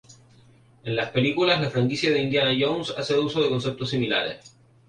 En 0.83 0.95
las 0.95 1.11
películas, 1.11 1.61
la 1.61 1.69
franquicia 1.69 2.09
de 2.09 2.23
"Indiana 2.23 2.57
Jones" 2.59 2.91
hace 2.97 3.19
uso 3.19 3.39
de 3.39 3.49
conceptos 3.49 3.91
similares. 3.91 4.55